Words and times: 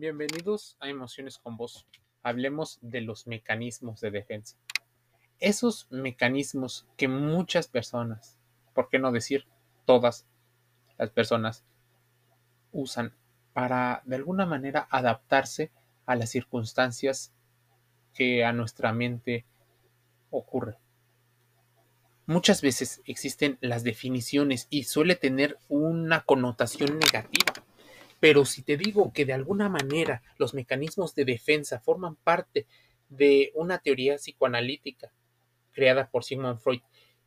Bienvenidos 0.00 0.76
a 0.78 0.88
Emociones 0.88 1.38
con 1.38 1.56
Vos. 1.56 1.84
Hablemos 2.22 2.78
de 2.82 3.00
los 3.00 3.26
mecanismos 3.26 4.00
de 4.00 4.12
defensa. 4.12 4.56
Esos 5.40 5.88
mecanismos 5.90 6.86
que 6.96 7.08
muchas 7.08 7.66
personas, 7.66 8.38
por 8.74 8.90
qué 8.90 9.00
no 9.00 9.10
decir 9.10 9.48
todas 9.86 10.24
las 10.98 11.10
personas, 11.10 11.64
usan 12.70 13.12
para 13.52 14.02
de 14.04 14.14
alguna 14.14 14.46
manera 14.46 14.86
adaptarse 14.88 15.72
a 16.06 16.14
las 16.14 16.30
circunstancias 16.30 17.32
que 18.14 18.44
a 18.44 18.52
nuestra 18.52 18.92
mente 18.92 19.46
ocurren. 20.30 20.76
Muchas 22.24 22.62
veces 22.62 23.02
existen 23.04 23.58
las 23.60 23.82
definiciones 23.82 24.68
y 24.70 24.84
suele 24.84 25.16
tener 25.16 25.58
una 25.68 26.20
connotación 26.20 27.00
negativa 27.00 27.52
pero 28.20 28.44
si 28.44 28.62
te 28.62 28.76
digo 28.76 29.12
que 29.12 29.24
de 29.24 29.32
alguna 29.32 29.68
manera 29.68 30.22
los 30.38 30.54
mecanismos 30.54 31.14
de 31.14 31.24
defensa 31.24 31.80
forman 31.80 32.16
parte 32.16 32.66
de 33.08 33.52
una 33.54 33.78
teoría 33.78 34.16
psicoanalítica 34.16 35.12
creada 35.72 36.10
por 36.10 36.24
Sigmund 36.24 36.58
Freud 36.58 36.80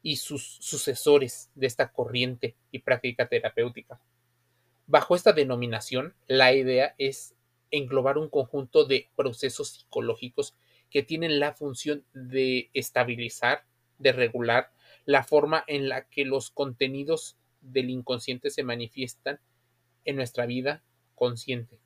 y 0.03 0.17
sus 0.17 0.57
sucesores 0.59 1.49
de 1.55 1.67
esta 1.67 1.91
corriente 1.91 2.55
y 2.71 2.79
práctica 2.79 3.27
terapéutica. 3.27 4.01
Bajo 4.87 5.15
esta 5.15 5.31
denominación, 5.31 6.15
la 6.27 6.53
idea 6.53 6.95
es 6.97 7.35
englobar 7.69 8.17
un 8.17 8.29
conjunto 8.29 8.83
de 8.85 9.09
procesos 9.15 9.69
psicológicos 9.69 10.55
que 10.89 11.03
tienen 11.03 11.39
la 11.39 11.53
función 11.53 12.03
de 12.13 12.69
estabilizar, 12.73 13.63
de 13.99 14.11
regular 14.11 14.71
la 15.05 15.23
forma 15.23 15.63
en 15.67 15.87
la 15.87 16.03
que 16.09 16.25
los 16.25 16.51
contenidos 16.51 17.37
del 17.61 17.89
inconsciente 17.89 18.49
se 18.49 18.63
manifiestan 18.63 19.39
en 20.05 20.15
nuestra 20.15 20.45
vida 20.45 20.83
consciente 21.15 21.79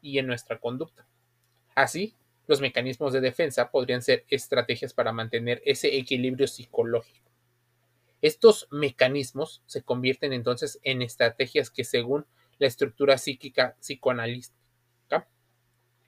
y 0.00 0.18
en 0.18 0.26
nuestra 0.26 0.58
conducta. 0.58 1.06
Así, 1.74 2.14
los 2.46 2.60
mecanismos 2.60 3.12
de 3.12 3.20
defensa 3.20 3.70
podrían 3.70 4.02
ser 4.02 4.24
estrategias 4.28 4.92
para 4.92 5.12
mantener 5.12 5.62
ese 5.64 5.96
equilibrio 5.96 6.46
psicológico. 6.46 7.30
Estos 8.20 8.68
mecanismos 8.70 9.62
se 9.66 9.82
convierten 9.82 10.32
entonces 10.32 10.78
en 10.82 11.02
estrategias 11.02 11.70
que 11.70 11.84
según 11.84 12.26
la 12.58 12.66
estructura 12.66 13.18
psíquica 13.18 13.76
psicoanalítica, 13.80 14.54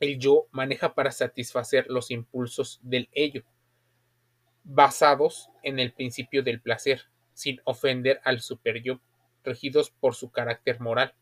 el 0.01 0.19
yo 0.19 0.47
maneja 0.51 0.95
para 0.95 1.11
satisfacer 1.11 1.87
los 1.89 2.11
impulsos 2.11 2.81
del 2.83 3.09
ello, 3.13 3.45
basados 4.63 5.49
en 5.63 5.79
el 5.79 5.93
principio 5.93 6.43
del 6.43 6.61
placer, 6.61 7.03
sin 7.33 7.61
ofender 7.65 8.21
al 8.25 8.41
superyo, 8.41 9.01
regidos 9.45 9.91
por 9.91 10.15
su 10.15 10.31
carácter 10.31 10.81
moral. 10.81 11.15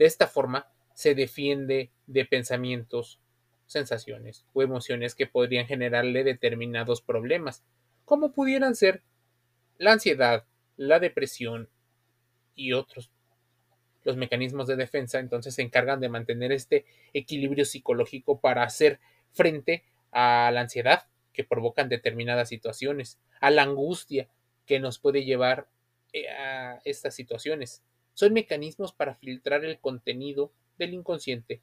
De 0.00 0.06
esta 0.06 0.26
forma, 0.26 0.66
se 0.94 1.14
defiende 1.14 1.90
de 2.06 2.24
pensamientos, 2.24 3.20
sensaciones 3.66 4.46
o 4.54 4.62
emociones 4.62 5.14
que 5.14 5.26
podrían 5.26 5.66
generarle 5.66 6.24
determinados 6.24 7.02
problemas, 7.02 7.66
como 8.06 8.32
pudieran 8.32 8.74
ser 8.74 9.02
la 9.76 9.92
ansiedad, 9.92 10.46
la 10.78 11.00
depresión 11.00 11.68
y 12.54 12.72
otros. 12.72 13.10
Los 14.02 14.16
mecanismos 14.16 14.66
de 14.68 14.76
defensa 14.76 15.18
entonces 15.18 15.54
se 15.54 15.60
encargan 15.60 16.00
de 16.00 16.08
mantener 16.08 16.50
este 16.50 16.86
equilibrio 17.12 17.66
psicológico 17.66 18.40
para 18.40 18.62
hacer 18.62 19.00
frente 19.32 19.84
a 20.12 20.50
la 20.50 20.62
ansiedad 20.62 21.08
que 21.34 21.44
provocan 21.44 21.90
determinadas 21.90 22.48
situaciones, 22.48 23.20
a 23.38 23.50
la 23.50 23.64
angustia 23.64 24.30
que 24.64 24.80
nos 24.80 24.98
puede 24.98 25.26
llevar 25.26 25.68
eh, 26.14 26.30
a 26.30 26.80
estas 26.86 27.14
situaciones, 27.14 27.82
son 28.14 28.32
mecanismos 28.32 28.92
para 28.92 29.14
filtrar 29.14 29.64
el 29.64 29.78
contenido 29.78 30.52
del 30.78 30.94
inconsciente 30.94 31.60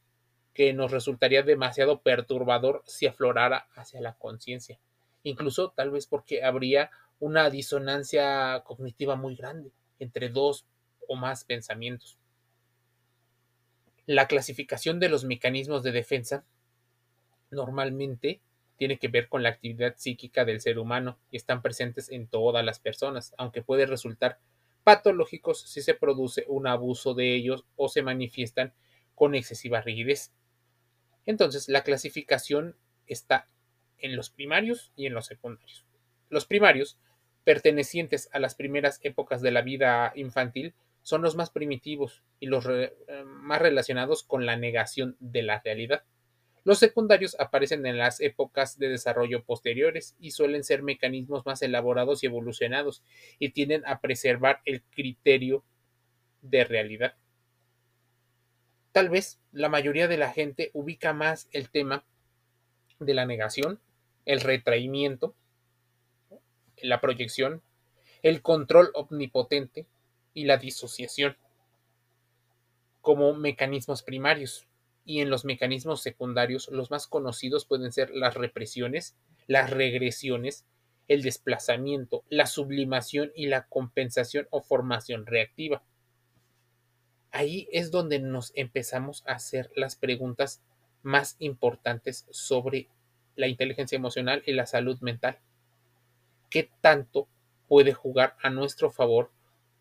que 0.53 0.73
nos 0.73 0.91
resultaría 0.91 1.43
demasiado 1.43 2.01
perturbador 2.01 2.81
si 2.85 3.05
aflorara 3.05 3.67
hacia 3.75 4.01
la 4.01 4.15
conciencia, 4.15 4.79
incluso 5.23 5.71
tal 5.75 5.91
vez 5.91 6.07
porque 6.07 6.43
habría 6.43 6.89
una 7.19 7.49
disonancia 7.49 8.63
cognitiva 8.63 9.15
muy 9.15 9.35
grande 9.35 9.71
entre 9.99 10.29
dos 10.29 10.65
o 11.07 11.15
más 11.15 11.43
pensamientos. 11.43 12.17
La 14.05 14.27
clasificación 14.27 14.99
de 14.99 15.09
los 15.09 15.25
mecanismos 15.25 15.83
de 15.83 15.91
defensa 15.91 16.45
normalmente 17.51 18.41
tiene 18.77 18.99
que 18.99 19.07
ver 19.09 19.27
con 19.27 19.43
la 19.43 19.49
actividad 19.49 19.95
psíquica 19.97 20.45
del 20.45 20.61
ser 20.61 20.79
humano 20.79 21.17
y 21.31 21.37
están 21.37 21.61
presentes 21.61 22.09
en 22.11 22.27
todas 22.27 22.63
las 22.63 22.79
personas, 22.79 23.33
aunque 23.37 23.61
puede 23.61 23.85
resultar 23.85 24.39
patológicos 24.87 25.59
si 25.63 25.81
se 25.81 25.95
produce 25.95 26.45
un 26.47 26.65
abuso 26.65 27.13
de 27.13 27.35
ellos 27.35 27.65
o 27.75 27.89
se 27.89 28.03
manifiestan 28.03 28.73
con 29.15 29.35
excesiva 29.35 29.81
rigidez. 29.81 30.31
Entonces, 31.25 31.67
la 31.67 31.83
clasificación 31.83 32.77
está 33.05 33.49
en 33.97 34.15
los 34.15 34.29
primarios 34.29 34.93
y 34.95 35.05
en 35.05 35.13
los 35.13 35.25
secundarios. 35.25 35.85
Los 36.29 36.45
primarios, 36.45 36.97
pertenecientes 37.43 38.29
a 38.31 38.39
las 38.39 38.55
primeras 38.55 39.01
épocas 39.03 39.41
de 39.41 39.51
la 39.51 39.61
vida 39.61 40.13
infantil, 40.15 40.73
son 41.01 41.21
los 41.21 41.35
más 41.35 41.49
primitivos 41.49 42.23
y 42.39 42.45
los 42.45 42.65
eh, 42.69 42.93
más 43.25 43.61
relacionados 43.61 44.23
con 44.23 44.45
la 44.45 44.55
negación 44.55 45.17
de 45.19 45.43
la 45.43 45.59
realidad. 45.59 46.05
Los 46.67 46.79
secundarios 46.79 47.37
aparecen 47.39 47.85
en 47.85 47.97
las 47.97 48.19
épocas 48.19 48.77
de 48.77 48.89
desarrollo 48.89 49.41
posteriores 49.41 50.17
y 50.19 50.31
suelen 50.31 50.65
ser 50.65 50.83
mecanismos 50.83 51.45
más 51.45 51.61
elaborados 51.61 52.21
y 52.21 52.25
evolucionados 52.25 53.03
y 53.39 53.51
tienden 53.51 53.83
a 53.85 54.01
preservar 54.01 54.59
el 54.65 54.83
criterio 54.83 55.63
de 56.41 56.65
realidad. 56.65 57.15
Tal 58.91 59.07
vez 59.07 59.39
la 59.53 59.69
mayoría 59.69 60.09
de 60.09 60.17
la 60.17 60.29
gente 60.33 60.69
ubica 60.73 61.13
más 61.13 61.47
el 61.53 61.69
tema 61.69 62.03
de 62.99 63.13
la 63.13 63.25
negación, 63.25 63.79
el 64.25 64.41
retraimiento, 64.41 65.35
la 66.81 66.99
proyección, 66.99 67.61
el 68.23 68.41
control 68.41 68.91
omnipotente 68.93 69.85
y 70.33 70.43
la 70.43 70.57
disociación 70.57 71.37
como 72.99 73.33
mecanismos 73.35 74.03
primarios 74.03 74.66
y 75.07 75.21
en 75.21 75.29
los 75.29 75.45
mecanismos 75.45 76.01
secundarios 76.01 76.67
los 76.69 76.91
más 76.91 77.07
conocidos 77.07 77.65
pueden 77.65 77.93
ser 77.93 78.11
las 78.11 78.33
represiones, 78.33 79.15
las 79.47 79.69
regresiones, 79.69 80.65
el 81.07 81.21
desplazamiento, 81.21 82.25
la 82.29 82.45
sublimación 82.45 83.31
y 83.33 83.45
la 83.47 83.67
compensación 83.67 84.49
o 84.51 84.61
formación 84.61 85.25
reactiva. 85.25 85.81
Ahí 87.31 87.69
es 87.71 87.89
donde 87.89 88.19
nos 88.19 88.51
empezamos 88.53 89.23
a 89.25 89.33
hacer 89.33 89.71
las 89.77 89.95
preguntas 89.95 90.61
más 91.03 91.37
importantes 91.39 92.25
sobre 92.29 92.89
la 93.37 93.47
inteligencia 93.47 93.95
emocional 93.95 94.43
y 94.45 94.51
la 94.51 94.65
salud 94.65 94.99
mental. 94.99 95.39
¿Qué 96.49 96.69
tanto 96.81 97.29
puede 97.69 97.93
jugar 97.93 98.35
a 98.41 98.49
nuestro 98.49 98.91
favor 98.91 99.31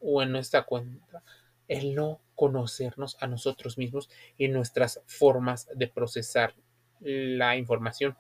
o 0.01 0.23
en 0.23 0.31
nuestra 0.31 0.63
cuenta 0.63 1.25
el 1.69 1.95
no 1.95 2.21
conocernos 2.35 3.17
a 3.21 3.27
nosotros 3.27 3.79
mismos 3.79 4.11
y 4.37 4.49
nuestras 4.49 5.03
formas 5.07 5.69
de 5.75 5.89
procesar 5.89 6.55
la 7.01 7.57
información. 7.57 8.17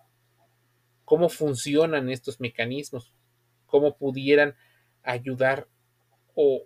¿Cómo 1.04 1.28
funcionan 1.28 2.10
estos 2.10 2.40
mecanismos? 2.40 3.14
¿Cómo 3.66 3.96
pudieran 3.96 4.56
ayudar 5.02 5.68
o 6.34 6.64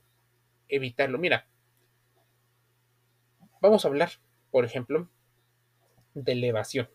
evitarlo? 0.69 1.19
Mira, 1.19 1.46
vamos 3.60 3.84
a 3.84 3.88
hablar, 3.88 4.10
por 4.50 4.64
ejemplo, 4.64 5.10
de 6.14 6.32
elevación. 6.32 6.88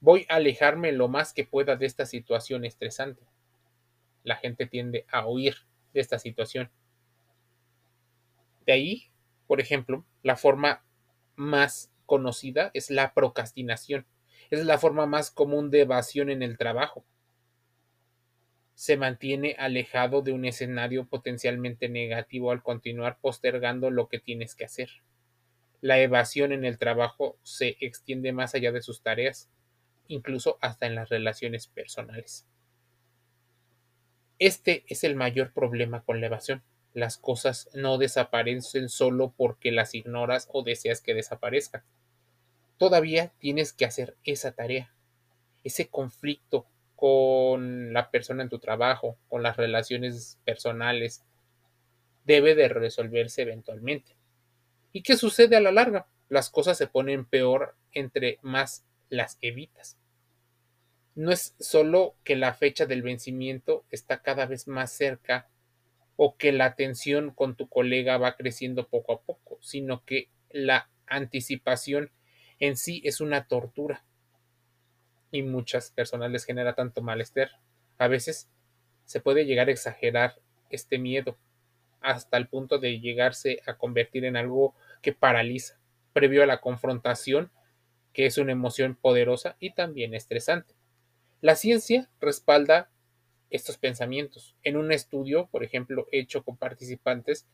Voy 0.00 0.26
a 0.28 0.36
alejarme 0.36 0.92
lo 0.92 1.08
más 1.08 1.32
que 1.32 1.44
pueda 1.44 1.76
de 1.76 1.86
esta 1.86 2.06
situación 2.06 2.64
estresante. 2.64 3.22
La 4.22 4.36
gente 4.36 4.66
tiende 4.66 5.06
a 5.10 5.26
huir 5.26 5.56
de 5.92 6.00
esta 6.00 6.18
situación 6.18 6.70
de 8.66 8.72
ahí, 8.72 9.10
por 9.46 9.60
ejemplo, 9.60 10.04
la 10.22 10.36
forma 10.36 10.84
más 11.36 11.92
conocida 12.04 12.70
es 12.74 12.90
la 12.90 13.14
procrastinación. 13.14 14.06
Es 14.50 14.64
la 14.64 14.78
forma 14.78 15.06
más 15.06 15.30
común 15.30 15.70
de 15.70 15.82
evasión 15.82 16.30
en 16.30 16.42
el 16.42 16.58
trabajo. 16.58 17.04
Se 18.74 18.96
mantiene 18.96 19.56
alejado 19.58 20.22
de 20.22 20.32
un 20.32 20.44
escenario 20.44 21.06
potencialmente 21.06 21.88
negativo 21.88 22.50
al 22.50 22.62
continuar 22.62 23.18
postergando 23.20 23.90
lo 23.90 24.08
que 24.08 24.18
tienes 24.18 24.54
que 24.54 24.64
hacer. 24.64 24.90
La 25.80 25.98
evasión 26.00 26.52
en 26.52 26.64
el 26.64 26.78
trabajo 26.78 27.38
se 27.42 27.76
extiende 27.80 28.32
más 28.32 28.54
allá 28.54 28.72
de 28.72 28.82
sus 28.82 29.02
tareas, 29.02 29.48
incluso 30.08 30.58
hasta 30.60 30.86
en 30.86 30.94
las 30.94 31.08
relaciones 31.08 31.68
personales. 31.68 32.46
Este 34.38 34.84
es 34.88 35.04
el 35.04 35.16
mayor 35.16 35.52
problema 35.52 36.02
con 36.02 36.20
la 36.20 36.26
evasión 36.26 36.62
las 36.96 37.18
cosas 37.18 37.68
no 37.74 37.98
desaparecen 37.98 38.88
solo 38.88 39.32
porque 39.36 39.70
las 39.70 39.94
ignoras 39.94 40.48
o 40.52 40.62
deseas 40.62 41.00
que 41.00 41.14
desaparezcan. 41.14 41.84
Todavía 42.78 43.32
tienes 43.38 43.72
que 43.72 43.84
hacer 43.84 44.16
esa 44.24 44.52
tarea, 44.52 44.92
ese 45.62 45.88
conflicto 45.88 46.66
con 46.94 47.92
la 47.92 48.10
persona 48.10 48.42
en 48.42 48.48
tu 48.48 48.58
trabajo, 48.58 49.18
con 49.28 49.42
las 49.42 49.56
relaciones 49.56 50.38
personales, 50.44 51.22
debe 52.24 52.54
de 52.54 52.68
resolverse 52.68 53.42
eventualmente. 53.42 54.16
¿Y 54.92 55.02
qué 55.02 55.16
sucede 55.16 55.56
a 55.56 55.60
la 55.60 55.72
larga? 55.72 56.08
las 56.28 56.50
cosas 56.50 56.76
se 56.76 56.86
ponen 56.86 57.24
peor 57.24 57.76
entre 57.92 58.38
más 58.42 58.84
las 59.08 59.38
evitas. 59.40 59.96
No 61.14 61.32
es 61.32 61.54
solo 61.58 62.16
que 62.24 62.36
la 62.36 62.52
fecha 62.52 62.86
del 62.86 63.02
vencimiento 63.02 63.84
está 63.90 64.22
cada 64.22 64.46
vez 64.46 64.66
más 64.66 64.92
cerca 64.92 65.48
o 66.16 66.36
que 66.36 66.52
la 66.52 66.74
tensión 66.74 67.30
con 67.30 67.56
tu 67.56 67.68
colega 67.68 68.18
va 68.18 68.36
creciendo 68.36 68.88
poco 68.88 69.12
a 69.12 69.20
poco, 69.20 69.58
sino 69.60 70.04
que 70.04 70.30
la 70.50 70.88
anticipación 71.06 72.10
en 72.58 72.76
sí 72.76 73.02
es 73.04 73.20
una 73.20 73.46
tortura 73.46 74.04
y 75.30 75.42
muchas 75.42 75.90
personas 75.90 76.30
les 76.30 76.44
genera 76.44 76.74
tanto 76.74 77.02
malestar. 77.02 77.50
A 77.98 78.08
veces 78.08 78.48
se 79.04 79.20
puede 79.20 79.44
llegar 79.44 79.68
a 79.68 79.72
exagerar 79.72 80.36
este 80.70 80.98
miedo 80.98 81.36
hasta 82.00 82.36
el 82.36 82.48
punto 82.48 82.78
de 82.78 83.00
llegarse 83.00 83.60
a 83.66 83.74
convertir 83.74 84.24
en 84.24 84.36
algo 84.36 84.74
que 85.02 85.12
paraliza, 85.12 85.78
previo 86.12 86.42
a 86.42 86.46
la 86.46 86.60
confrontación, 86.60 87.50
que 88.12 88.26
es 88.26 88.38
una 88.38 88.52
emoción 88.52 88.96
poderosa 88.96 89.56
y 89.60 89.74
también 89.74 90.14
estresante. 90.14 90.74
La 91.40 91.54
ciencia 91.54 92.08
respalda 92.20 92.90
estos 93.50 93.78
pensamientos. 93.78 94.54
En 94.62 94.76
un 94.76 94.92
estudio, 94.92 95.46
por 95.46 95.64
ejemplo, 95.64 96.06
hecho 96.12 96.42
con 96.42 96.56
participantes 96.56 97.46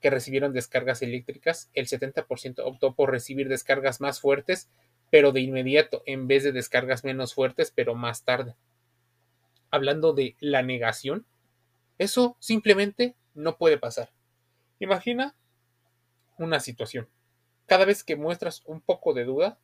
que 0.00 0.10
recibieron 0.10 0.52
descargas 0.52 1.02
eléctricas, 1.02 1.70
el 1.74 1.86
70% 1.86 2.62
optó 2.64 2.94
por 2.94 3.10
recibir 3.10 3.48
descargas 3.48 4.00
más 4.00 4.20
fuertes, 4.20 4.68
pero 5.10 5.32
de 5.32 5.40
inmediato, 5.40 6.02
en 6.06 6.26
vez 6.26 6.42
de 6.42 6.52
descargas 6.52 7.04
menos 7.04 7.34
fuertes, 7.34 7.72
pero 7.74 7.94
más 7.94 8.24
tarde. 8.24 8.56
Hablando 9.70 10.12
de 10.12 10.36
la 10.40 10.62
negación, 10.62 11.24
eso 11.98 12.36
simplemente 12.40 13.14
no 13.34 13.56
puede 13.56 13.78
pasar. 13.78 14.10
Imagina 14.80 15.34
una 16.38 16.60
situación. 16.60 17.08
Cada 17.66 17.84
vez 17.84 18.02
que 18.02 18.16
muestras 18.16 18.62
un 18.66 18.80
poco 18.80 19.14
de 19.14 19.24
duda, 19.24 19.58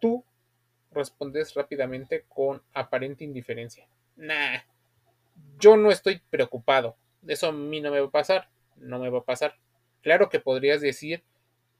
tú 0.00 0.24
respondes 0.92 1.54
rápidamente 1.54 2.24
con 2.28 2.62
aparente 2.72 3.24
indiferencia. 3.24 3.88
Nah, 4.16 4.58
yo 5.58 5.76
no 5.76 5.90
estoy 5.90 6.20
preocupado. 6.30 6.96
Eso 7.26 7.48
a 7.48 7.52
mí 7.52 7.80
no 7.80 7.90
me 7.90 8.00
va 8.00 8.06
a 8.06 8.10
pasar. 8.10 8.48
No 8.76 8.98
me 8.98 9.10
va 9.10 9.18
a 9.18 9.24
pasar. 9.24 9.56
Claro 10.02 10.28
que 10.28 10.40
podrías 10.40 10.80
decir 10.80 11.22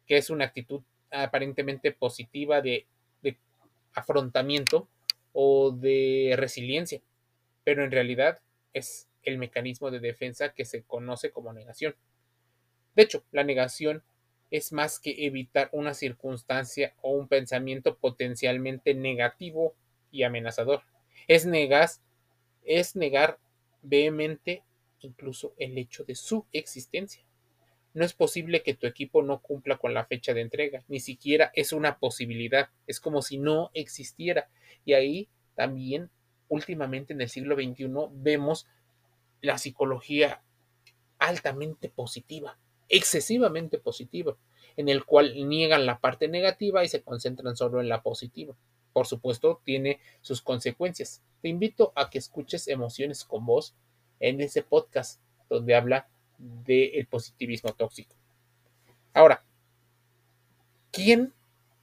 que 0.06 0.16
es 0.16 0.30
una 0.30 0.46
actitud 0.46 0.82
aparentemente 1.10 1.92
positiva 1.92 2.60
de, 2.60 2.86
de 3.22 3.38
afrontamiento 3.94 4.88
o 5.32 5.70
de 5.70 6.34
resiliencia, 6.36 7.00
pero 7.64 7.84
en 7.84 7.90
realidad 7.90 8.40
es 8.72 9.08
el 9.22 9.38
mecanismo 9.38 9.90
de 9.90 10.00
defensa 10.00 10.54
que 10.54 10.64
se 10.64 10.82
conoce 10.82 11.30
como 11.30 11.52
negación. 11.52 11.94
De 12.94 13.02
hecho, 13.02 13.24
la 13.32 13.44
negación 13.44 14.02
es 14.50 14.72
más 14.72 14.98
que 14.98 15.26
evitar 15.26 15.68
una 15.72 15.92
circunstancia 15.94 16.94
o 17.02 17.10
un 17.10 17.28
pensamiento 17.28 17.96
potencialmente 17.96 18.94
negativo 18.94 19.74
y 20.10 20.22
amenazador. 20.22 20.82
Es 21.28 21.44
negar, 21.44 21.88
es 22.66 22.96
negar 22.96 23.38
vehemente 23.82 24.62
incluso 25.00 25.54
el 25.58 25.78
hecho 25.78 26.04
de 26.04 26.14
su 26.14 26.46
existencia. 26.52 27.22
No 27.94 28.04
es 28.04 28.12
posible 28.12 28.62
que 28.62 28.74
tu 28.74 28.86
equipo 28.86 29.22
no 29.22 29.40
cumpla 29.40 29.78
con 29.78 29.94
la 29.94 30.04
fecha 30.04 30.34
de 30.34 30.42
entrega, 30.42 30.84
ni 30.88 31.00
siquiera 31.00 31.50
es 31.54 31.72
una 31.72 31.98
posibilidad, 31.98 32.68
es 32.86 33.00
como 33.00 33.22
si 33.22 33.38
no 33.38 33.70
existiera. 33.72 34.50
Y 34.84 34.92
ahí 34.92 35.28
también, 35.54 36.10
últimamente 36.48 37.14
en 37.14 37.22
el 37.22 37.30
siglo 37.30 37.54
XXI, 37.54 37.88
vemos 38.12 38.66
la 39.40 39.56
psicología 39.56 40.42
altamente 41.18 41.88
positiva, 41.88 42.58
excesivamente 42.88 43.78
positiva, 43.78 44.36
en 44.76 44.90
el 44.90 45.04
cual 45.04 45.48
niegan 45.48 45.86
la 45.86 45.98
parte 45.98 46.28
negativa 46.28 46.84
y 46.84 46.88
se 46.88 47.02
concentran 47.02 47.56
solo 47.56 47.80
en 47.80 47.88
la 47.88 48.02
positiva. 48.02 48.54
Por 48.96 49.06
supuesto, 49.06 49.60
tiene 49.62 50.00
sus 50.22 50.40
consecuencias. 50.40 51.20
Te 51.42 51.48
invito 51.50 51.92
a 51.94 52.08
que 52.08 52.16
escuches 52.16 52.66
Emociones 52.66 53.26
con 53.26 53.44
Voz 53.44 53.74
en 54.20 54.40
ese 54.40 54.62
podcast 54.62 55.20
donde 55.50 55.74
habla 55.74 56.08
del 56.38 57.06
positivismo 57.06 57.74
tóxico. 57.74 58.16
Ahora, 59.12 59.44
¿quién 60.92 61.34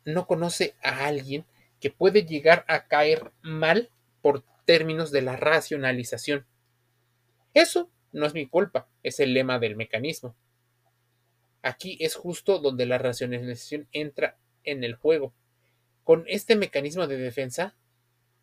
no 0.05 0.25
conoce 0.25 0.73
a 0.81 1.05
alguien 1.05 1.45
que 1.79 1.91
puede 1.91 2.25
llegar 2.25 2.65
a 2.67 2.87
caer 2.87 3.31
mal 3.43 3.91
por 4.23 4.43
términos 4.65 5.11
de 5.11 5.21
la 5.21 5.35
racionalización? 5.35 6.47
Eso 7.53 7.91
no 8.11 8.25
es 8.25 8.33
mi 8.33 8.47
culpa, 8.47 8.87
es 9.03 9.19
el 9.19 9.35
lema 9.35 9.59
del 9.59 9.75
mecanismo. 9.75 10.33
Aquí 11.61 11.95
es 11.99 12.15
justo 12.15 12.57
donde 12.57 12.87
la 12.87 12.97
racionalización 12.97 13.87
entra 13.91 14.35
en 14.63 14.83
el 14.83 14.95
juego. 14.95 15.31
Con 16.03 16.25
este 16.27 16.55
mecanismo 16.55 17.07
de 17.07 17.17
defensa 17.17 17.75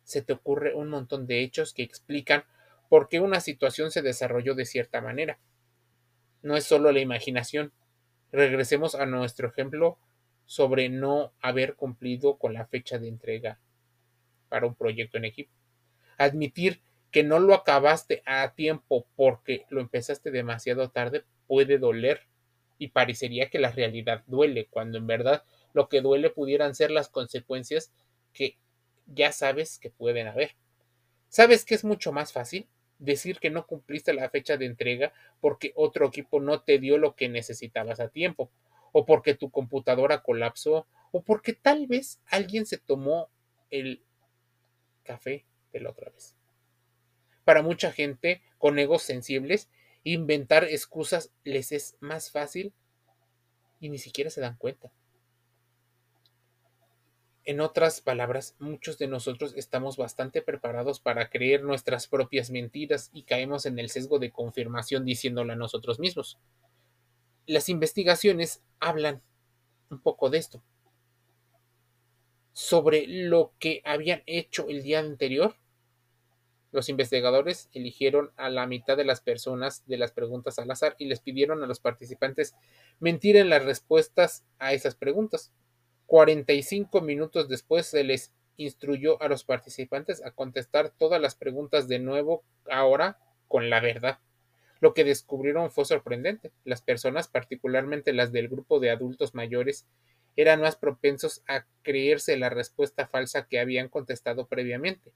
se 0.03 0.21
te 0.21 0.33
ocurre 0.33 0.73
un 0.73 0.89
montón 0.89 1.27
de 1.27 1.41
hechos 1.41 1.73
que 1.73 1.83
explican 1.83 2.43
por 2.89 3.07
qué 3.07 3.19
una 3.19 3.39
situación 3.39 3.91
se 3.91 4.01
desarrolló 4.01 4.55
de 4.55 4.65
cierta 4.65 4.99
manera. 4.99 5.39
No 6.41 6.57
es 6.57 6.65
solo 6.65 6.91
la 6.91 6.99
imaginación. 6.99 7.71
Regresemos 8.31 8.95
a 8.95 9.05
nuestro 9.05 9.47
ejemplo 9.47 9.97
sobre 10.45 10.89
no 10.89 11.33
haber 11.39 11.75
cumplido 11.75 12.37
con 12.37 12.53
la 12.53 12.65
fecha 12.65 12.97
de 12.97 13.07
entrega 13.07 13.59
para 14.49 14.65
un 14.65 14.75
proyecto 14.75 15.17
en 15.17 15.25
equipo. 15.25 15.51
Admitir 16.17 16.81
que 17.11 17.23
no 17.23 17.39
lo 17.39 17.53
acabaste 17.53 18.23
a 18.25 18.53
tiempo 18.53 19.05
porque 19.15 19.65
lo 19.69 19.81
empezaste 19.81 20.31
demasiado 20.31 20.89
tarde 20.89 21.23
puede 21.47 21.77
doler 21.77 22.21
y 22.77 22.87
parecería 22.87 23.49
que 23.49 23.59
la 23.59 23.71
realidad 23.71 24.23
duele, 24.27 24.67
cuando 24.69 24.97
en 24.97 25.07
verdad 25.07 25.43
lo 25.73 25.89
que 25.89 26.01
duele 26.01 26.29
pudieran 26.29 26.75
ser 26.75 26.91
las 26.91 27.09
consecuencias 27.09 27.91
que 28.33 28.57
ya 29.07 29.31
sabes 29.31 29.79
que 29.79 29.89
pueden 29.89 30.27
haber. 30.27 30.55
¿Sabes 31.29 31.65
que 31.65 31.75
es 31.75 31.83
mucho 31.83 32.11
más 32.11 32.33
fácil? 32.33 32.67
Decir 32.99 33.39
que 33.39 33.49
no 33.49 33.65
cumpliste 33.65 34.13
la 34.13 34.29
fecha 34.29 34.57
de 34.57 34.65
entrega 34.65 35.13
porque 35.39 35.73
otro 35.75 36.07
equipo 36.07 36.39
no 36.39 36.61
te 36.61 36.77
dio 36.77 36.97
lo 36.97 37.15
que 37.15 37.29
necesitabas 37.29 37.99
a 37.99 38.09
tiempo, 38.09 38.51
o 38.91 39.05
porque 39.05 39.35
tu 39.35 39.49
computadora 39.49 40.21
colapsó, 40.21 40.87
o 41.11 41.23
porque 41.23 41.53
tal 41.53 41.87
vez 41.87 42.19
alguien 42.27 42.65
se 42.65 42.77
tomó 42.77 43.29
el 43.69 44.03
café 45.03 45.45
de 45.71 45.79
la 45.79 45.89
otra 45.89 46.09
vez 46.09 46.35
para 47.43 47.61
mucha 47.61 47.91
gente 47.91 48.41
con 48.57 48.79
egos 48.79 49.03
sensibles, 49.03 49.69
inventar 50.03 50.63
excusas 50.65 51.31
les 51.43 51.71
es 51.71 51.97
más 51.99 52.31
fácil 52.31 52.73
y 53.79 53.89
ni 53.89 53.97
siquiera 53.97 54.29
se 54.29 54.41
dan 54.41 54.55
cuenta. 54.55 54.91
En 57.43 57.59
otras 57.59 58.01
palabras, 58.01 58.55
muchos 58.59 58.99
de 58.99 59.07
nosotros 59.07 59.53
estamos 59.55 59.97
bastante 59.97 60.43
preparados 60.43 60.99
para 60.99 61.29
creer 61.29 61.63
nuestras 61.63 62.07
propias 62.07 62.51
mentiras 62.51 63.09
y 63.13 63.23
caemos 63.23 63.65
en 63.65 63.79
el 63.79 63.89
sesgo 63.89 64.19
de 64.19 64.31
confirmación 64.31 65.05
diciéndolo 65.05 65.53
a 65.53 65.55
nosotros 65.55 65.99
mismos. 65.99 66.37
Las 67.47 67.67
investigaciones 67.67 68.61
hablan 68.79 69.23
un 69.89 69.99
poco 69.99 70.29
de 70.29 70.37
esto. 70.37 70.63
Sobre 72.53 73.07
lo 73.07 73.53
que 73.57 73.81
habían 73.85 74.21
hecho 74.27 74.67
el 74.69 74.83
día 74.83 74.99
anterior, 74.99 75.55
los 76.71 76.89
investigadores 76.89 77.69
eligieron 77.73 78.31
a 78.37 78.49
la 78.49 78.67
mitad 78.67 78.95
de 78.95 79.03
las 79.03 79.19
personas 79.19 79.83
de 79.87 79.97
las 79.97 80.11
preguntas 80.11 80.59
al 80.59 80.69
azar 80.69 80.95
y 80.99 81.05
les 81.05 81.19
pidieron 81.19 81.63
a 81.63 81.67
los 81.67 81.79
participantes 81.79 82.53
mentir 82.99 83.35
en 83.35 83.49
las 83.49 83.65
respuestas 83.65 84.45
a 84.59 84.73
esas 84.73 84.95
preguntas. 84.95 85.51
45 86.11 86.99
minutos 86.99 87.47
después 87.47 87.85
se 87.85 88.03
les 88.03 88.33
instruyó 88.57 89.23
a 89.23 89.29
los 89.29 89.45
participantes 89.45 90.21
a 90.25 90.31
contestar 90.31 90.89
todas 90.89 91.21
las 91.21 91.35
preguntas 91.35 91.87
de 91.87 91.99
nuevo, 91.99 92.43
ahora 92.69 93.17
con 93.47 93.69
la 93.69 93.79
verdad. 93.79 94.19
Lo 94.81 94.93
que 94.93 95.05
descubrieron 95.05 95.71
fue 95.71 95.85
sorprendente. 95.85 96.51
Las 96.65 96.81
personas, 96.81 97.29
particularmente 97.29 98.11
las 98.11 98.33
del 98.33 98.49
grupo 98.49 98.81
de 98.81 98.89
adultos 98.89 99.35
mayores, 99.35 99.87
eran 100.35 100.59
más 100.59 100.75
propensos 100.75 101.43
a 101.47 101.65
creerse 101.81 102.35
la 102.35 102.49
respuesta 102.49 103.07
falsa 103.07 103.47
que 103.47 103.61
habían 103.61 103.87
contestado 103.87 104.47
previamente 104.47 105.13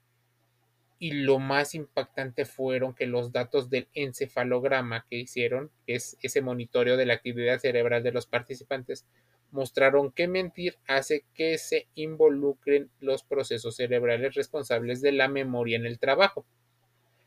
y 0.98 1.12
lo 1.12 1.40
más 1.40 1.76
impactante 1.76 2.46
fueron 2.46 2.94
que 2.94 3.06
los 3.06 3.32
datos 3.32 3.70
del 3.70 3.88
encefalograma 3.94 5.06
que 5.10 5.18
hicieron, 5.18 5.70
que 5.86 5.96
es 5.96 6.18
ese 6.22 6.42
monitoreo 6.42 6.96
de 6.96 7.06
la 7.06 7.16
actividad 7.16 7.60
cerebral 7.60 8.02
de 8.04 8.12
los 8.12 8.28
participantes, 8.28 9.06
mostraron 9.52 10.12
que 10.12 10.28
mentir 10.28 10.78
hace 10.88 11.26
que 11.34 11.58
se 11.58 11.88
involucren 11.96 12.92
los 13.00 13.24
procesos 13.24 13.76
cerebrales 13.76 14.36
responsables 14.36 15.02
de 15.02 15.12
la 15.12 15.28
memoria 15.28 15.78
en 15.78 15.86
el 15.86 16.00
trabajo. 16.00 16.46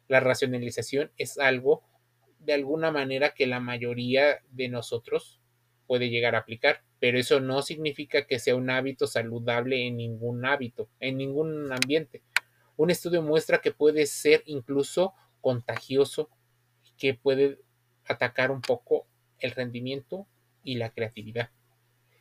La 0.08 0.20
racionalización 0.20 1.10
es 1.16 1.38
algo 1.38 1.82
de 2.38 2.52
alguna 2.54 2.90
manera 2.90 3.30
que 3.30 3.46
la 3.46 3.60
mayoría 3.60 4.38
de 4.50 4.68
nosotros 4.68 5.40
puede 5.86 6.10
llegar 6.10 6.34
a 6.34 6.40
aplicar, 6.40 6.82
pero 7.00 7.18
eso 7.18 7.40
no 7.40 7.62
significa 7.62 8.26
que 8.26 8.38
sea 8.38 8.56
un 8.56 8.70
hábito 8.70 9.06
saludable 9.06 9.86
en 9.86 9.96
ningún 9.96 10.44
hábito, 10.44 10.88
en 11.00 11.16
ningún 11.16 11.72
ambiente. 11.72 12.22
Un 12.76 12.90
estudio 12.90 13.22
muestra 13.22 13.58
que 13.60 13.72
puede 13.72 14.06
ser 14.06 14.42
incluso 14.46 15.14
contagioso, 15.40 16.30
que 16.96 17.14
puede 17.14 17.58
atacar 18.06 18.50
un 18.50 18.60
poco 18.60 19.06
el 19.40 19.52
rendimiento 19.52 20.26
y 20.62 20.76
la 20.76 20.90
creatividad. 20.90 21.50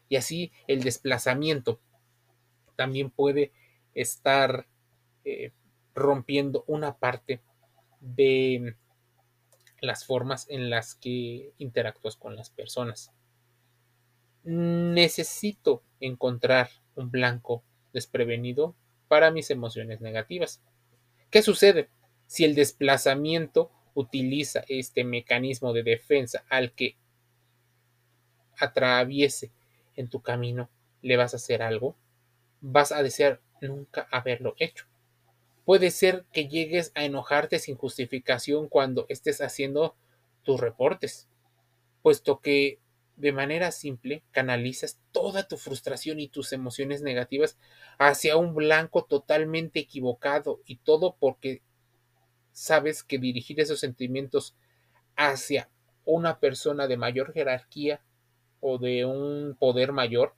Y 0.10 0.16
así 0.16 0.52
el 0.68 0.84
desplazamiento 0.84 1.80
también 2.76 3.10
puede 3.10 3.52
estar 3.94 4.68
eh, 5.26 5.52
rompiendo 5.96 6.64
una 6.68 6.98
parte 6.98 7.42
de 8.00 8.76
las 9.82 10.06
formas 10.06 10.48
en 10.50 10.70
las 10.70 10.96
que 10.96 11.54
interactúas 11.58 12.16
con 12.16 12.36
las 12.36 12.50
personas. 12.50 13.12
Necesito 14.44 15.84
encontrar 16.00 16.70
un 16.96 17.12
blanco 17.12 17.64
desprevenido 17.94 18.76
para 19.08 19.32
mis 19.32 19.50
emociones 19.50 20.02
negativas. 20.02 20.62
¿Qué 21.30 21.42
sucede? 21.42 21.90
Si 22.28 22.46
el 22.46 22.56
desplazamiento 22.56 23.72
utiliza 23.94 24.64
este 24.68 25.04
mecanismo 25.04 25.74
de 25.74 25.84
defensa 25.84 26.46
al 26.50 26.74
que 26.74 26.98
atraviese 28.58 29.52
en 29.98 30.08
tu 30.08 30.22
camino, 30.22 30.70
le 31.02 31.18
vas 31.18 31.34
a 31.34 31.38
hacer 31.38 31.62
algo, 31.62 31.98
vas 32.62 32.94
a 32.94 33.04
desear 33.04 33.42
nunca 33.62 34.08
haberlo 34.12 34.56
hecho. 34.58 34.86
Puede 35.66 35.92
ser 35.92 36.26
que 36.32 36.48
llegues 36.48 36.94
a 36.96 37.04
enojarte 37.04 37.60
sin 37.60 37.76
justificación 37.76 38.70
cuando 38.70 39.06
estés 39.10 39.42
haciendo 39.42 39.98
tus 40.44 40.62
reportes, 40.62 41.28
puesto 42.02 42.40
que 42.40 42.80
de 43.18 43.34
manera 43.34 43.72
simple 43.72 44.24
canalizas 44.32 45.00
toda 45.12 45.48
tu 45.48 45.58
frustración 45.58 46.20
y 46.20 46.30
tus 46.30 46.54
emociones 46.54 47.02
negativas 47.02 47.58
hacia 47.98 48.38
un 48.38 48.54
blanco 48.54 49.04
totalmente 49.04 49.80
equivocado 49.80 50.62
y 50.66 50.78
todo 50.78 51.18
porque 51.20 51.64
sabes 52.52 53.04
que 53.04 53.18
dirigir 53.18 53.60
esos 53.60 53.80
sentimientos 53.80 54.56
hacia 55.16 55.70
una 56.06 56.40
persona 56.40 56.88
de 56.88 56.96
mayor 56.96 57.34
jerarquía 57.34 58.02
de 58.78 59.06
un 59.06 59.56
poder 59.58 59.94
mayor 59.94 60.36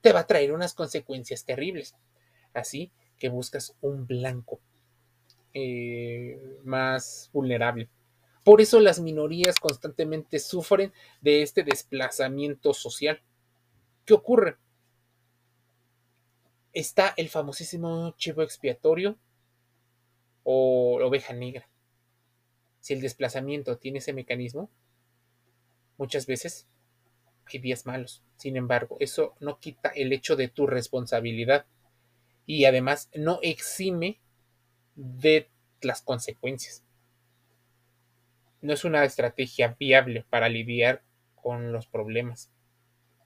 te 0.00 0.12
va 0.12 0.20
a 0.20 0.26
traer 0.26 0.52
unas 0.52 0.74
consecuencias 0.74 1.44
terribles. 1.44 1.94
Así 2.52 2.90
que 3.18 3.28
buscas 3.28 3.76
un 3.80 4.06
blanco 4.06 4.60
eh, 5.54 6.58
más 6.64 7.30
vulnerable. 7.32 7.88
Por 8.44 8.60
eso 8.60 8.80
las 8.80 8.98
minorías 8.98 9.60
constantemente 9.60 10.40
sufren 10.40 10.92
de 11.20 11.42
este 11.42 11.62
desplazamiento 11.62 12.74
social. 12.74 13.22
¿Qué 14.04 14.14
ocurre? 14.14 14.56
Está 16.72 17.14
el 17.16 17.28
famosísimo 17.28 18.14
chivo 18.16 18.42
expiatorio 18.42 19.16
o 20.42 20.98
oveja 21.00 21.32
negra. 21.32 21.68
Si 22.80 22.94
el 22.94 23.00
desplazamiento 23.00 23.78
tiene 23.78 23.98
ese 23.98 24.12
mecanismo, 24.12 24.68
muchas 25.96 26.26
veces 26.26 26.66
hay 27.52 27.58
días 27.60 27.86
malos. 27.86 28.22
Sin 28.36 28.56
embargo, 28.56 28.96
eso 29.00 29.34
no 29.40 29.58
quita 29.58 29.90
el 29.90 30.12
hecho 30.12 30.36
de 30.36 30.48
tu 30.48 30.66
responsabilidad 30.66 31.66
y 32.46 32.64
además 32.64 33.10
no 33.14 33.38
exime 33.42 34.20
de 34.94 35.50
las 35.80 36.02
consecuencias. 36.02 36.84
No 38.60 38.72
es 38.72 38.84
una 38.84 39.04
estrategia 39.04 39.76
viable 39.78 40.24
para 40.28 40.48
lidiar 40.48 41.02
con 41.34 41.72
los 41.72 41.86
problemas. 41.86 42.50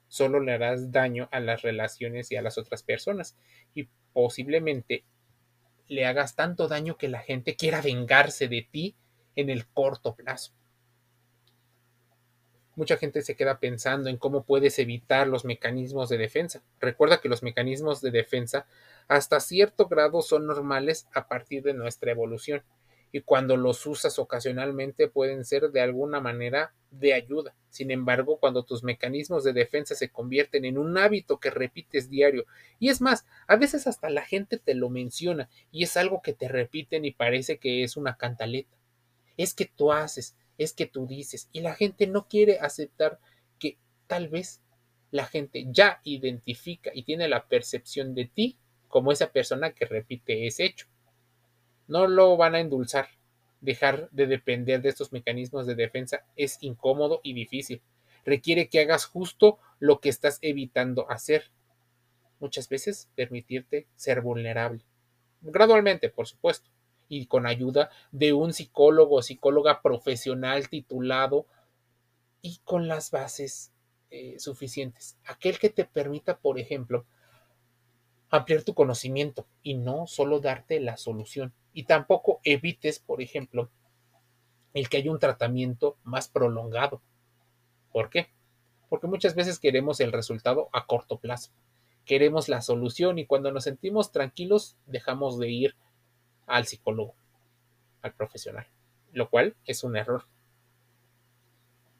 Solo 0.07 0.39
le 0.39 0.53
harás 0.53 0.91
daño 0.91 1.29
a 1.31 1.39
las 1.39 1.61
relaciones 1.61 2.31
y 2.31 2.35
a 2.35 2.41
las 2.41 2.57
otras 2.57 2.83
personas 2.83 3.37
y 3.73 3.89
posiblemente 4.13 5.03
le 5.87 6.05
hagas 6.05 6.35
tanto 6.35 6.67
daño 6.67 6.97
que 6.97 7.07
la 7.07 7.19
gente 7.19 7.55
quiera 7.55 7.81
vengarse 7.81 8.47
de 8.47 8.67
ti 8.69 8.95
en 9.35 9.49
el 9.49 9.67
corto 9.67 10.15
plazo. 10.15 10.56
Mucha 12.77 12.95
gente 12.95 13.23
se 13.23 13.35
queda 13.35 13.59
pensando 13.59 14.07
en 14.07 14.17
cómo 14.17 14.43
puedes 14.43 14.77
evitar 14.77 15.27
los 15.27 15.45
mecanismos 15.45 16.09
de 16.09 16.19
defensa. 16.19 16.61
Recuerda 16.79 17.19
que 17.19 17.27
los 17.27 17.41
mecanismos 17.41 18.01
de 18.01 18.11
defensa 18.11 18.67
hasta 19.07 19.39
cierto 19.39 19.87
grado 19.87 20.21
son 20.21 20.45
normales 20.45 21.07
a 21.15 21.27
partir 21.27 21.63
de 21.63 21.73
nuestra 21.73 22.11
evolución 22.11 22.61
y 23.11 23.21
cuando 23.21 23.57
los 23.57 23.83
usas 23.87 24.19
ocasionalmente 24.19 25.07
pueden 25.07 25.43
ser 25.43 25.71
de 25.71 25.81
alguna 25.81 26.19
manera 26.19 26.75
de 26.91 27.15
ayuda. 27.15 27.55
Sin 27.71 27.89
embargo, 27.89 28.37
cuando 28.37 28.63
tus 28.63 28.83
mecanismos 28.83 29.43
de 29.43 29.53
defensa 29.53 29.95
se 29.95 30.09
convierten 30.09 30.63
en 30.63 30.77
un 30.77 30.99
hábito 30.99 31.39
que 31.39 31.49
repites 31.49 32.11
diario, 32.11 32.45
y 32.77 32.89
es 32.89 33.01
más, 33.01 33.25
a 33.47 33.55
veces 33.55 33.87
hasta 33.87 34.11
la 34.11 34.21
gente 34.21 34.59
te 34.59 34.75
lo 34.75 34.89
menciona 34.89 35.49
y 35.71 35.83
es 35.83 35.97
algo 35.97 36.21
que 36.21 36.33
te 36.33 36.47
repiten 36.47 37.05
y 37.05 37.11
parece 37.11 37.57
que 37.57 37.81
es 37.81 37.97
una 37.97 38.17
cantaleta. 38.17 38.77
Es 39.35 39.55
que 39.55 39.65
tú 39.65 39.91
haces, 39.91 40.35
es 40.57 40.73
que 40.73 40.85
tú 40.85 41.07
dices, 41.07 41.49
y 41.51 41.61
la 41.61 41.75
gente 41.75 42.07
no 42.07 42.27
quiere 42.27 42.59
aceptar 42.59 43.19
que 43.59 43.77
tal 44.07 44.27
vez 44.27 44.61
la 45.11 45.25
gente 45.25 45.65
ya 45.69 46.01
identifica 46.03 46.91
y 46.93 47.03
tiene 47.03 47.27
la 47.27 47.47
percepción 47.47 48.13
de 48.13 48.25
ti 48.25 48.57
como 48.87 49.11
esa 49.11 49.31
persona 49.31 49.71
que 49.71 49.85
repite 49.85 50.47
ese 50.47 50.65
hecho. 50.65 50.87
No 51.87 52.07
lo 52.07 52.35
van 52.37 52.55
a 52.55 52.59
endulzar. 52.59 53.07
Dejar 53.61 54.09
de 54.11 54.27
depender 54.27 54.81
de 54.81 54.89
estos 54.89 55.11
mecanismos 55.11 55.65
de 55.65 55.75
defensa 55.75 56.25
es 56.35 56.57
incómodo 56.61 57.21
y 57.23 57.33
difícil. 57.33 57.81
Requiere 58.25 58.69
que 58.69 58.81
hagas 58.81 59.05
justo 59.05 59.59
lo 59.79 59.99
que 59.99 60.09
estás 60.09 60.37
evitando 60.41 61.09
hacer. 61.09 61.51
Muchas 62.39 62.69
veces 62.69 63.09
permitirte 63.15 63.87
ser 63.95 64.21
vulnerable. 64.21 64.83
Gradualmente, 65.41 66.09
por 66.09 66.27
supuesto. 66.27 66.69
Y 67.09 67.27
con 67.27 67.45
ayuda 67.45 67.89
de 68.11 68.33
un 68.33 68.53
psicólogo 68.53 69.17
o 69.17 69.21
psicóloga 69.21 69.81
profesional 69.81 70.69
titulado 70.69 71.45
y 72.41 72.59
con 72.63 72.87
las 72.87 73.11
bases 73.11 73.71
eh, 74.09 74.39
suficientes. 74.39 75.17
Aquel 75.25 75.59
que 75.59 75.69
te 75.69 75.85
permita, 75.85 76.37
por 76.37 76.59
ejemplo, 76.59 77.05
ampliar 78.29 78.63
tu 78.63 78.73
conocimiento 78.73 79.45
y 79.63 79.75
no 79.75 80.07
solo 80.07 80.39
darte 80.39 80.79
la 80.79 80.97
solución. 80.97 81.53
Y 81.73 81.83
tampoco 81.83 82.39
evites, 82.43 82.99
por 82.99 83.21
ejemplo, 83.21 83.69
el 84.73 84.89
que 84.89 84.97
haya 84.97 85.11
un 85.11 85.19
tratamiento 85.19 85.97
más 86.03 86.27
prolongado. 86.27 87.01
¿Por 87.91 88.09
qué? 88.09 88.29
Porque 88.89 89.07
muchas 89.07 89.35
veces 89.35 89.59
queremos 89.59 89.99
el 89.99 90.11
resultado 90.11 90.69
a 90.71 90.85
corto 90.85 91.17
plazo. 91.17 91.51
Queremos 92.05 92.47
la 92.47 92.61
solución 92.61 93.19
y 93.19 93.25
cuando 93.25 93.51
nos 93.51 93.65
sentimos 93.65 94.11
tranquilos 94.11 94.77
dejamos 94.85 95.37
de 95.39 95.49
ir 95.49 95.75
al 96.47 96.65
psicólogo, 96.65 97.13
al 98.01 98.13
profesional, 98.13 98.67
lo 99.11 99.29
cual 99.29 99.55
es 99.65 99.83
un 99.83 99.95
error. 99.95 100.25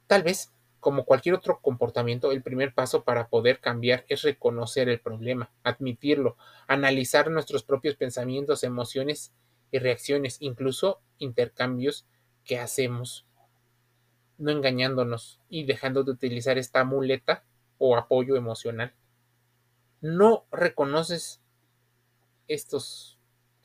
Tal 0.08 0.24
vez, 0.24 0.52
como 0.80 1.06
cualquier 1.06 1.36
otro 1.36 1.60
comportamiento, 1.60 2.32
el 2.32 2.42
primer 2.42 2.74
paso 2.74 3.04
para 3.04 3.28
poder 3.28 3.60
cambiar 3.60 4.06
es 4.08 4.22
reconocer 4.22 4.90
el 4.90 5.00
problema, 5.00 5.52
admitirlo, 5.64 6.38
analizar 6.66 7.30
nuestros 7.30 7.64
propios 7.64 7.96
pensamientos, 7.96 8.64
emociones 8.64 9.34
y 9.72 9.80
reacciones, 9.80 10.38
incluso 10.40 11.02
intercambios 11.18 12.06
que 12.46 12.58
hacemos, 12.58 13.26
no 14.38 14.52
engañándonos 14.52 15.42
y 15.50 15.66
dejando 15.66 16.04
de 16.04 16.12
utilizar 16.12 16.58
esta 16.58 16.84
muleta 16.86 17.44
o 17.78 17.98
apoyo 17.98 18.36
emocional. 18.36 18.94
No 20.00 20.46
reconoces 20.52 21.42
estos, 22.48 23.17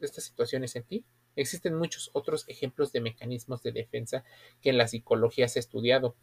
estas 0.07 0.25
situaciones 0.25 0.77
en 0.77 0.85
ti. 0.85 1.05
Existen 1.37 1.75
muchos 1.75 2.11
otros 2.13 2.45
ejemplos 2.49 2.93
de 2.93 3.01
mecanismos 3.01 3.63
de 3.63 3.73
defensa 3.73 4.25
que 4.61 4.71
en 4.71 4.79
la 4.79 4.89
psicología 4.89 5.49
se 5.49 5.59
ha 5.59 5.61
estudiado. 5.61 6.17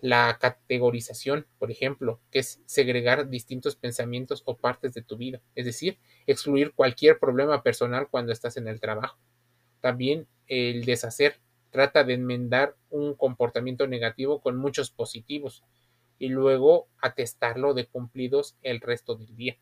La 0.00 0.36
categorización, 0.40 1.46
por 1.58 1.70
ejemplo, 1.70 2.20
que 2.30 2.40
es 2.40 2.60
segregar 2.66 3.28
distintos 3.28 3.76
pensamientos 3.76 4.42
o 4.46 4.56
partes 4.56 4.94
de 4.94 5.02
tu 5.02 5.16
vida, 5.16 5.40
es 5.54 5.64
decir, 5.64 5.98
excluir 6.26 6.72
cualquier 6.72 7.18
problema 7.18 7.62
personal 7.62 8.08
cuando 8.10 8.32
estás 8.32 8.56
en 8.56 8.66
el 8.66 8.80
trabajo. 8.80 9.18
También 9.80 10.26
el 10.48 10.84
deshacer 10.84 11.40
trata 11.70 12.04
de 12.04 12.14
enmendar 12.14 12.76
un 12.90 13.14
comportamiento 13.14 13.86
negativo 13.86 14.40
con 14.40 14.56
muchos 14.56 14.90
positivos 14.90 15.64
y 16.18 16.28
luego 16.28 16.88
atestarlo 17.00 17.74
de 17.74 17.86
cumplidos 17.86 18.56
el 18.62 18.80
resto 18.80 19.16
del 19.16 19.34
día. 19.34 19.56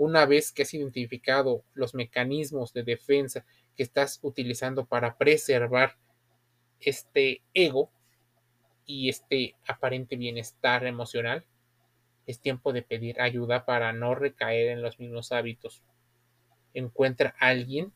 Una 0.00 0.24
vez 0.24 0.50
que 0.50 0.62
has 0.62 0.72
identificado 0.72 1.62
los 1.74 1.94
mecanismos 1.94 2.72
de 2.72 2.84
defensa 2.84 3.44
que 3.76 3.82
estás 3.82 4.18
utilizando 4.22 4.86
para 4.86 5.18
preservar 5.18 5.98
este 6.80 7.42
ego, 7.52 7.90
y 8.86 9.10
este 9.10 9.56
aparente 9.66 10.16
bienestar 10.16 10.86
emocional, 10.86 11.44
es 12.26 12.40
tiempo 12.40 12.72
de 12.72 12.80
pedir 12.80 13.20
ayuda 13.20 13.66
para 13.66 13.92
no 13.92 14.14
recaer 14.14 14.70
en 14.70 14.80
los 14.80 14.98
mismos 14.98 15.32
hábitos. 15.32 15.82
Encuentra 16.72 17.34
a 17.38 17.48
alguien, 17.48 17.92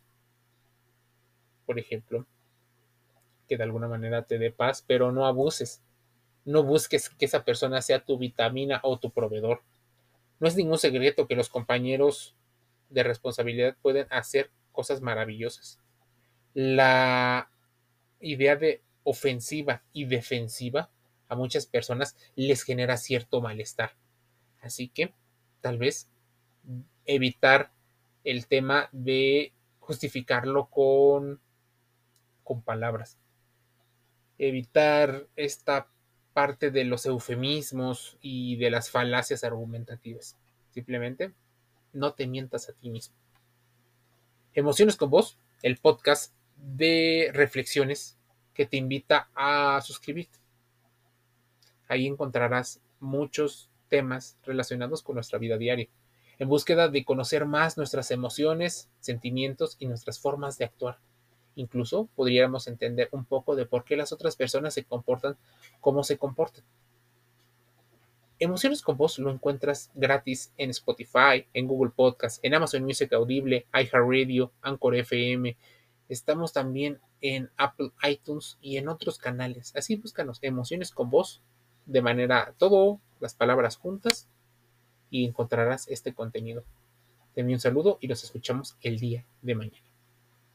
por 1.64 1.78
ejemplo, 1.78 2.26
que 3.48 3.56
de 3.56 3.62
alguna 3.62 3.88
manera 3.88 4.24
te 4.24 4.36
dé 4.36 4.50
paz, 4.50 4.84
pero 4.86 5.10
no 5.10 5.24
abuses. 5.24 5.82
No 6.44 6.64
busques 6.64 7.08
que 7.08 7.24
esa 7.24 7.46
persona 7.46 7.80
sea 7.80 8.04
tu 8.04 8.18
vitamina 8.18 8.80
o 8.82 8.98
tu 8.98 9.10
proveedor. 9.10 9.62
No 10.40 10.48
es 10.48 10.56
ningún 10.56 10.78
secreto 10.78 11.26
que 11.26 11.36
los 11.36 11.48
compañeros 11.48 12.36
de 12.90 13.02
responsabilidad 13.02 13.76
pueden 13.80 14.06
hacer 14.10 14.50
cosas 14.72 15.00
maravillosas. 15.00 15.80
La 16.52 17.50
idea 18.20 18.56
de 18.56 18.82
ofensiva 19.04 19.82
y 19.92 20.06
defensiva 20.06 20.90
a 21.28 21.36
muchas 21.36 21.66
personas 21.66 22.16
les 22.34 22.62
genera 22.62 22.96
cierto 22.96 23.40
malestar. 23.40 23.92
Así 24.60 24.88
que 24.88 25.12
tal 25.60 25.78
vez 25.78 26.08
evitar 27.04 27.72
el 28.24 28.46
tema 28.46 28.88
de 28.92 29.52
justificarlo 29.78 30.66
con, 30.66 31.40
con 32.42 32.62
palabras. 32.62 33.18
Evitar 34.38 35.26
esta 35.36 35.88
parte 36.34 36.70
de 36.70 36.84
los 36.84 37.06
eufemismos 37.06 38.18
y 38.20 38.56
de 38.56 38.70
las 38.70 38.90
falacias 38.90 39.44
argumentativas. 39.44 40.36
Simplemente 40.72 41.32
no 41.92 42.12
te 42.12 42.26
mientas 42.26 42.68
a 42.68 42.72
ti 42.72 42.90
mismo. 42.90 43.14
Emociones 44.52 44.96
con 44.96 45.10
vos, 45.10 45.38
el 45.62 45.78
podcast 45.78 46.34
de 46.56 47.30
reflexiones 47.32 48.18
que 48.52 48.66
te 48.66 48.76
invita 48.76 49.30
a 49.34 49.80
suscribirte. 49.80 50.38
Ahí 51.88 52.06
encontrarás 52.06 52.80
muchos 53.00 53.70
temas 53.88 54.36
relacionados 54.44 55.02
con 55.02 55.14
nuestra 55.14 55.38
vida 55.38 55.56
diaria, 55.56 55.88
en 56.38 56.48
búsqueda 56.48 56.88
de 56.88 57.04
conocer 57.04 57.46
más 57.46 57.76
nuestras 57.76 58.10
emociones, 58.10 58.90
sentimientos 58.98 59.76
y 59.78 59.86
nuestras 59.86 60.18
formas 60.18 60.58
de 60.58 60.64
actuar. 60.64 60.98
Incluso 61.56 62.08
podríamos 62.14 62.66
entender 62.66 63.08
un 63.12 63.24
poco 63.24 63.54
de 63.54 63.66
por 63.66 63.84
qué 63.84 63.96
las 63.96 64.12
otras 64.12 64.36
personas 64.36 64.74
se 64.74 64.84
comportan 64.84 65.36
como 65.80 66.02
se 66.02 66.18
comportan. 66.18 66.64
Emociones 68.40 68.82
con 68.82 68.96
Voz 68.96 69.18
lo 69.20 69.30
encuentras 69.30 69.90
gratis 69.94 70.52
en 70.56 70.70
Spotify, 70.70 71.46
en 71.54 71.68
Google 71.68 71.92
Podcast, 71.94 72.44
en 72.44 72.54
Amazon 72.54 72.82
Music 72.82 73.12
Audible, 73.12 73.66
iHeartRadio, 73.72 74.52
Anchor 74.60 74.96
FM. 74.96 75.56
Estamos 76.08 76.52
también 76.52 77.00
en 77.20 77.50
Apple 77.56 77.92
iTunes 78.02 78.58
y 78.60 78.76
en 78.76 78.88
otros 78.88 79.18
canales. 79.18 79.72
Así 79.76 79.96
búscanos 79.96 80.40
Emociones 80.42 80.90
con 80.90 81.10
Voz 81.10 81.42
de 81.86 82.02
manera 82.02 82.54
todo 82.58 83.00
las 83.20 83.34
palabras 83.34 83.76
juntas 83.76 84.28
y 85.10 85.24
encontrarás 85.24 85.86
este 85.88 86.12
contenido. 86.12 86.64
Te 87.34 87.42
un 87.42 87.60
saludo 87.60 87.98
y 88.00 88.08
los 88.08 88.24
escuchamos 88.24 88.76
el 88.80 88.98
día 88.98 89.26
de 89.42 89.54
mañana. 89.54 89.93